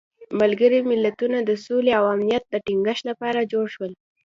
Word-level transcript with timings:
ملګري 0.39 0.79
ملتونه 0.91 1.37
د 1.43 1.51
سولې 1.65 1.91
او 1.99 2.03
امنیت 2.15 2.43
د 2.49 2.55
تینګښت 2.65 3.03
لپاره 3.09 3.47
جوړ 3.51 3.65
شول. 3.75 3.91